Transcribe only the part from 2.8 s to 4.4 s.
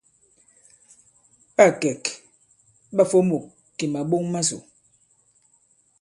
ɓâ fomôk kì màɓok